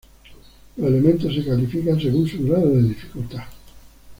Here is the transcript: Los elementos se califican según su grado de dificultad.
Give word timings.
Los 0.77 0.87
elementos 0.87 1.31
se 1.35 1.45
califican 1.45 1.99
según 2.01 2.27
su 2.27 2.43
grado 2.47 2.69
de 2.71 2.81
dificultad. 2.81 3.43